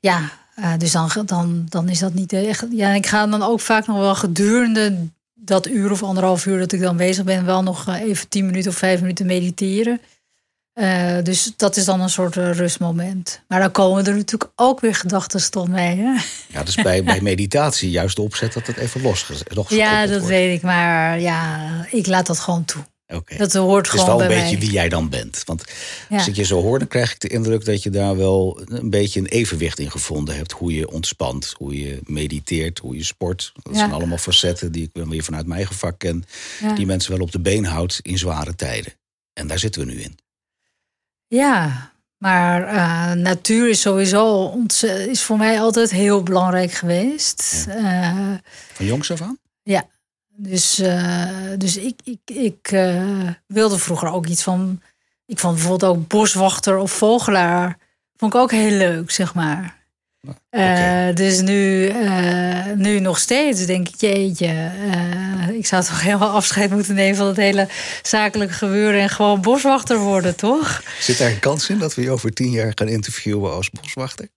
[0.00, 0.30] Ja,
[0.78, 2.66] dus dan, dan, dan is dat niet echt.
[2.70, 5.08] Ja, ik ga dan ook vaak nog wel gedurende
[5.40, 8.70] dat uur of anderhalf uur dat ik dan bezig ben, wel nog even tien minuten
[8.70, 10.00] of vijf minuten mediteren.
[10.74, 13.42] Uh, dus dat is dan een soort uh, rustmoment.
[13.48, 15.96] Maar dan komen er natuurlijk ook weer gedachten tot mij.
[15.96, 16.20] Hè?
[16.58, 19.26] Ja, dus bij, bij meditatie juist de opzet dat het even los
[19.68, 20.26] Ja, dat wordt.
[20.26, 20.62] weet ik.
[20.62, 22.82] Maar ja, ik laat dat gewoon toe.
[23.12, 23.38] Okay.
[23.38, 24.66] Dat hoort het is gewoon wel een bij beetje mij.
[24.66, 25.42] wie jij dan bent.
[25.46, 25.64] Want
[26.08, 26.16] Ja.
[26.16, 28.90] als ik je zo hoor, dan krijg ik de indruk dat je daar wel een
[28.90, 30.52] beetje een evenwicht in gevonden hebt.
[30.52, 33.52] Hoe je ontspant, hoe je mediteert, hoe je sport.
[33.62, 33.78] Dat Ja.
[33.78, 36.24] zijn allemaal facetten die ik wel weer vanuit mijn eigen vak ken.
[36.60, 36.74] Ja.
[36.74, 38.92] Die mensen wel op de been houdt in zware tijden.
[39.32, 40.18] En daar zitten we nu in.
[41.26, 44.52] Ja, maar eh, natuur is sowieso
[45.08, 47.66] is voor mij altijd heel belangrijk geweest.
[47.68, 48.32] Eh,
[48.72, 49.38] Van jongs af aan?
[49.62, 49.88] ja,
[50.42, 54.82] dus, eh, dus ik, ik, ik eh, wilde vroeger ook iets van.
[55.26, 57.78] Ik vond bijvoorbeeld ook boswachter of vogelaar.
[58.16, 59.78] Vond ik ook heel leuk, zeg maar.
[60.50, 61.92] Eh, dus nu,
[62.74, 64.70] nu nog steeds denk ik, jeetje,
[65.52, 67.68] ik zou toch helemaal afscheid moeten nemen van het hele
[68.02, 70.82] zakelijke gebeuren en gewoon boswachter worden, toch?
[71.00, 74.28] Zit daar een kans in dat we je over tien jaar gaan interviewen als boswachter?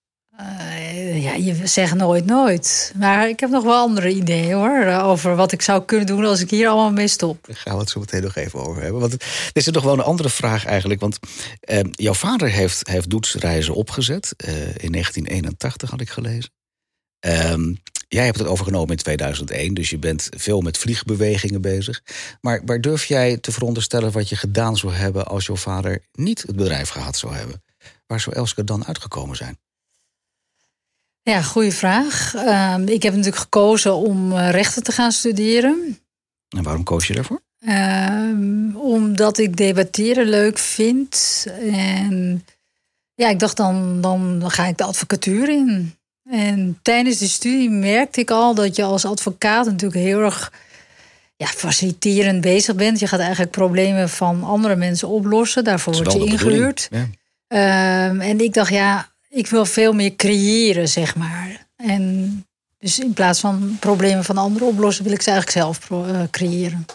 [0.93, 2.93] Eh, ja, je zegt nooit nooit.
[2.97, 6.25] Maar ik heb nog wel andere ideeën hoor, eh, over wat ik zou kunnen doen
[6.25, 7.47] als ik hier allemaal mee stop.
[7.47, 9.01] Daar gaan we het zo meteen nog even over hebben.
[9.01, 10.99] Want er is nog wel een andere vraag eigenlijk.
[10.99, 11.19] Want
[11.59, 14.33] eh, jouw vader heeft, heeft doetsreizen opgezet.
[14.37, 16.51] eh, in 1981 had ik gelezen.
[17.19, 17.73] Ehm,
[18.07, 22.01] jij hebt het overgenomen in 2001, dus je bent veel met vliegbewegingen bezig.
[22.41, 26.41] Maar, maar durf jij te veronderstellen wat je gedaan zou hebben als jouw vader niet
[26.41, 27.63] het bedrijf gehad zou hebben?
[28.07, 29.57] Waar zou Elske dan uitgekomen zijn?
[31.23, 32.35] Ja, goede vraag.
[32.35, 35.99] Ehm, ik heb natuurlijk gekozen om eh, rechten te gaan studeren.
[36.49, 37.41] En waarom koos je daarvoor?
[37.59, 41.45] Ehm, omdat ik debatteren leuk vind.
[41.71, 42.45] En
[43.15, 45.95] ja, ik dacht dan, dan ga ik de advocatuur in.
[46.29, 50.51] En tijdens de studie merkte ik al dat je als advocaat natuurlijk heel erg
[51.35, 52.99] ja, faciliterend bezig bent.
[52.99, 55.63] Je gaat eigenlijk problemen van andere mensen oplossen.
[55.63, 56.87] Daarvoor word je ingehuurd.
[56.91, 57.07] Ja.
[57.47, 61.67] Ehm, en ik dacht, ja, ik wil veel meer creëren, zeg maar.
[61.75, 62.45] En
[62.79, 66.85] dus in plaats van problemen van anderen oplossen, wil ik ze eigenlijk zelf eh, creëren.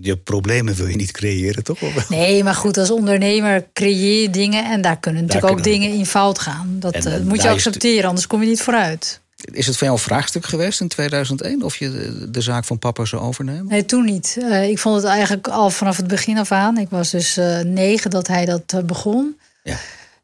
[0.00, 2.08] Je problemen wil je niet creëren, toch?
[2.08, 5.98] Nee, maar goed, als ondernemer creëer je dingen en daar kunnen natuurlijk ook kunnen- dingen
[5.98, 6.76] in fout gaan.
[6.80, 9.20] Dat En, eh, moet je accepteren, anders kom je niet vooruit.
[9.36, 12.78] Is het van jou een vraagstuk geweest in 2001 of je de, de zaak van
[12.78, 13.66] papa zou overnemen?
[13.66, 14.36] Nee, toen niet.
[14.40, 16.78] Eh, ik vond het eigenlijk al vanaf het begin af aan.
[16.78, 19.38] Ik was dus eh, negen dat hij dat begon.
[19.62, 19.76] Ja.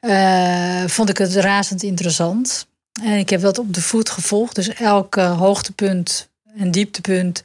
[0.04, 2.66] Eh, vond ik het razend interessant.
[3.02, 4.54] En ik heb dat op de voet gevolgd.
[4.54, 7.44] Dus elk eh, hoogtepunt en dieptepunt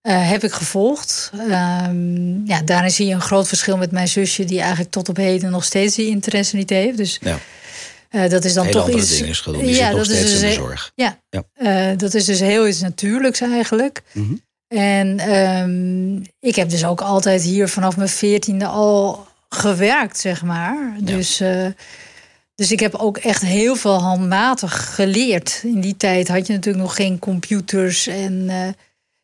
[0.00, 1.30] eh, heb ik gevolgd.
[1.50, 4.44] Ehm, ja, daarin zie je een groot verschil met mijn zusje...
[4.44, 6.96] die eigenlijk tot op heden nog steeds die interesse niet heeft.
[6.96, 8.28] Dus Ja.
[8.28, 9.10] dat is dan Hele toch iets...
[9.16, 9.60] dingen is gedaan.
[9.62, 10.92] Die zit nog dat is dus in de he- zorg.
[10.94, 11.94] Ja, Ja.
[11.94, 14.02] dat is dus heel iets natuurlijks eigenlijk.
[14.12, 14.34] Mhm.
[14.68, 20.96] En ehm, ik heb dus ook altijd hier vanaf mijn veertiende al gewerkt, zeg maar.
[21.00, 21.66] Dus, eh,
[22.54, 25.60] dus ik heb ook echt heel veel handmatig geleerd.
[25.64, 28.68] In die tijd had je natuurlijk nog geen computers en eh,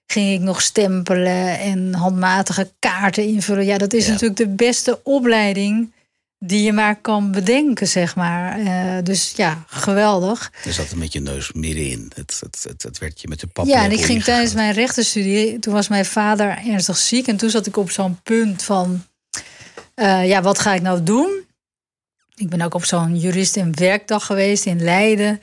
[0.06, 3.64] ging ik nog stempelen en handmatige kaarten invullen.
[3.64, 4.10] Ja, dat is Ja.
[4.12, 5.92] natuurlijk de beste opleiding
[6.38, 8.58] die je maar kan bedenken, zeg maar.
[8.58, 10.52] Eh, dus ja, geweldig.
[10.64, 12.10] Er zat een beetje neus middenin.
[12.14, 13.66] Het, het, het, het werd je met de pap.
[13.66, 17.26] Ja, en ik ging tijdens mijn rechtenstudie, toen was mijn vader ernstig ziek.
[17.26, 19.04] En toen zat ik op zo'n punt van,
[19.96, 21.44] Eh, ja, wat ga ik nou doen?
[22.34, 25.40] Ik ben ook op zo'n jurist- en werkdag geweest in Leiden.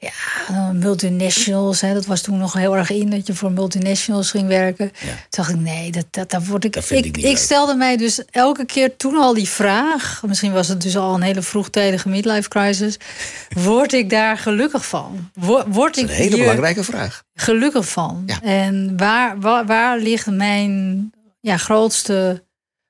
[0.00, 4.48] Ja, multinationals, hè, dat was toen nog heel erg in dat je voor multinationals ging
[4.48, 4.92] werken.
[5.00, 6.72] Toen dacht ik, nee, dat, dat, dat word ik.
[6.72, 10.22] Dat ik, ik ik, niet stelde mij dus elke keer toen al die vraag.
[10.26, 12.96] Misschien was het dus al een hele vroegtijdige midlife crisis.
[13.64, 15.30] Word ik daar gelukkig van?
[15.34, 17.22] Word, word Dat ik is een hele belangrijke vraag.
[17.34, 18.22] gelukkig van?
[18.26, 18.42] Ja.
[18.42, 22.46] En waar, waar, waar ligt mijn ja, grootste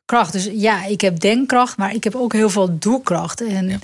[0.09, 0.33] kracht?
[0.33, 3.41] Dus ja, ik heb denkkracht, maar ik heb ook heel veel doelkracht.
[3.41, 3.79] En Ja.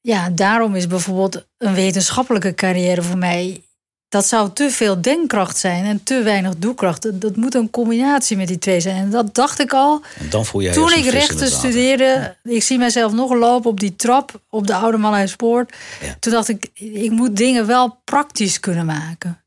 [0.00, 3.62] ja, daarom is bijvoorbeeld een wetenschappelijke carrière voor mij.
[4.08, 7.02] Dat zou te veel denkkracht zijn en te weinig doelkracht.
[7.02, 8.96] Dat, dat moet een combinatie met die twee zijn.
[8.96, 12.36] En dat dacht ik al En dan voel je toen ik rechten studeerde.
[12.44, 15.72] Ik zie mezelf nog lopen op die trap op de Oude Malijspoort.
[16.00, 16.16] Ja.
[16.20, 19.39] Toen dacht ik, ik moet dingen wel praktisch kunnen maken.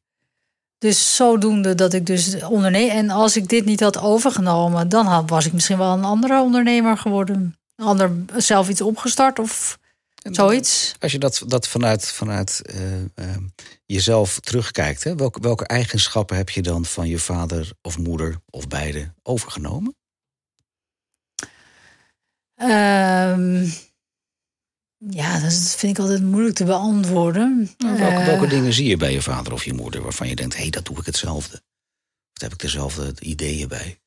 [0.84, 2.90] Dus zodoende dat ik dus onderneem.
[2.90, 6.42] En als ik dit niet had overgenomen, dan had, was ik misschien wel een andere
[6.42, 7.58] ondernemer geworden.
[7.76, 9.80] Een ander zelf iets opgestart of
[10.32, 10.96] zoiets.
[11.00, 13.38] Als je dat, dat vanuit, vanuit eh, eh,
[13.86, 18.68] jezelf terugkijkt, hè, welke, welke eigenschappen heb je dan van je vader of moeder of
[18.68, 19.96] beide overgenomen?
[22.56, 23.68] Ehm,
[25.10, 27.70] ja, dat vind ik altijd moeilijk te beantwoorden.
[27.78, 30.36] Nou, welke, Eh, welke dingen zie je bij je vader of je moeder waarvan je
[30.36, 31.56] denkt, hé, hey, dat doe ik hetzelfde?
[31.56, 33.98] Of daar heb ik dezelfde ideeën bij?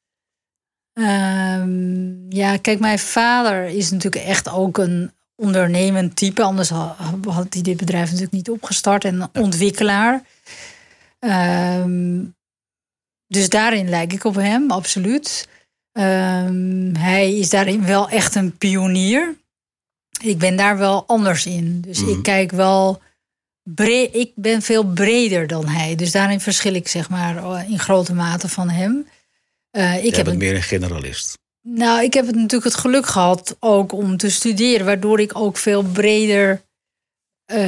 [0.93, 5.11] Ehm, ja, kijk, mijn vader is natuurlijk echt ook een
[5.43, 6.43] ondernemend type.
[6.43, 6.97] Anders ha-
[7.29, 9.05] had hij dit bedrijf natuurlijk niet opgestart.
[9.05, 10.23] En een ontwikkelaar.
[11.19, 12.25] Ehm,
[13.27, 15.49] dus daarin lijk ik op hem, absoluut.
[15.93, 19.37] Ehm, hij is daarin wel echt een pionier.
[20.23, 21.81] Ik ben daar wel anders in.
[21.81, 22.11] Dus Mhm.
[22.11, 23.01] ik kijk wel...
[24.13, 25.95] ik ben veel breder dan hij.
[25.95, 29.07] Dus daarin verschil ik zeg maar in grote mate van hem.
[29.71, 31.39] Eh, ik Je heb meer een generalist.
[31.63, 35.57] nou, ik heb het natuurlijk het geluk gehad ook om te studeren, waardoor ik ook
[35.57, 36.63] veel breder,
[37.45, 37.59] eh,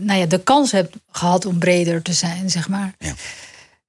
[0.00, 2.94] nou ja, de kans heb gehad om breder te zijn, zeg maar.
[2.98, 3.14] Ja.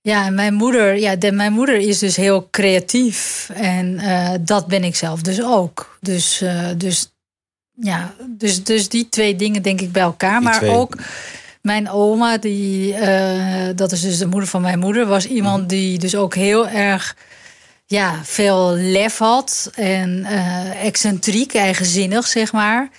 [0.02, 4.68] Ja, en mijn moeder, ja, de, mijn moeder is dus heel creatief en eh, dat
[4.68, 5.98] ben ik zelf dus ook.
[6.02, 6.44] Dus,
[6.78, 7.12] dus
[7.80, 10.96] ja, dus, dus die twee dingen denk ik bij elkaar, Die maar twee- ook
[11.62, 15.68] mijn oma, die, eh, dat is dus de moeder van mijn moeder, was iemand Mhm.
[15.68, 17.16] die dus ook heel erg
[17.86, 22.90] ja, veel lef had en eh, excentriek, eigenzinnig, zeg maar.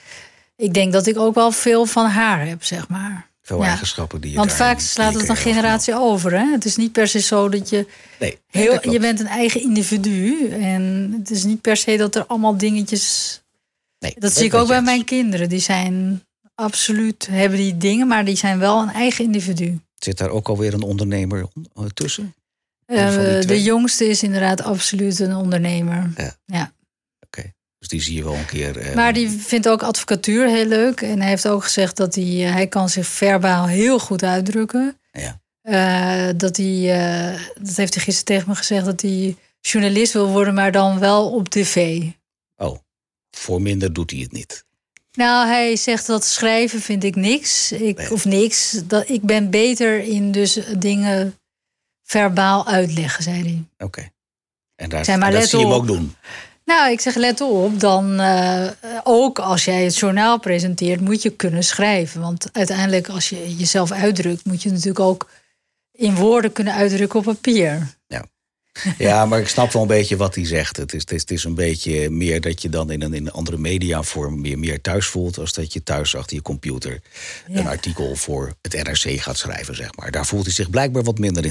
[0.57, 3.29] Ik denk dat ik ook wel veel van haar heb, zeg maar.
[3.43, 3.69] Veel Ja.
[3.69, 6.33] eigenschappen die je Want vaak slaat het een generatie over.
[6.39, 6.45] Hè?
[6.53, 7.87] Het is niet per se zo dat je
[8.19, 12.15] Nee, heel, dat je bent een eigen individu en het is niet per se dat
[12.15, 13.41] er allemaal dingetjes.
[14.01, 15.49] Nee, Dat zie ik ook bij mijn kinderen.
[15.49, 19.81] Die zijn absoluut hebben die dingen, maar die zijn wel een eigen individu.
[19.99, 21.49] Zit daar ook alweer een ondernemer
[21.95, 22.35] tussen?
[22.87, 26.11] Eh, de jongste is inderdaad absoluut een ondernemer.
[26.17, 26.35] Ja.
[26.47, 26.73] ja.
[27.79, 28.79] Dus die zie je wel een keer.
[28.79, 31.01] eh, Maar die vindt ook advocatuur heel leuk.
[31.01, 34.99] En hij heeft ook gezegd dat hij, eh, hij kan zich verbaal heel goed uitdrukken.
[35.13, 35.41] Ja.
[36.33, 36.87] Dat hij,
[37.63, 41.31] dat heeft hij gisteren tegen me gezegd, dat hij journalist wil worden, maar dan wel
[41.33, 42.03] op tv.
[42.57, 42.79] Oh,
[43.31, 44.65] voor minder doet hij het niet.
[45.13, 47.73] Nou, hij zegt dat schrijven vind ik niks.
[47.73, 48.13] Ik, Nee.
[48.13, 48.83] Of niks.
[48.85, 51.39] Dat, ik ben beter in dus dingen
[52.03, 53.87] verbaal uitleggen, zei hij.
[53.87, 54.11] Oké.
[54.77, 56.15] En daar, maar, en dat zie je hem ook doen.
[56.65, 58.71] Nou, ik zeg let op, dan eh,
[59.05, 62.21] ook als jij het journaal presenteert, moet je kunnen schrijven.
[62.21, 65.31] Want uiteindelijk, als je jezelf uitdrukt, moet je natuurlijk ook
[65.93, 67.99] in woorden kunnen uitdrukken op papier.
[68.99, 70.77] Ja, maar ik snap wel een beetje wat hij zegt.
[70.77, 73.27] Het is, het is, het is een beetje meer dat je dan in een, in
[73.27, 75.39] een andere mediavorm meer, meer thuis voelt.
[75.39, 77.01] als dat je thuis achter je computer
[77.49, 77.59] Ja.
[77.59, 80.11] een artikel voor het NRC gaat schrijven, zeg maar.
[80.11, 81.49] Daar voelt hij zich blijkbaar wat minder in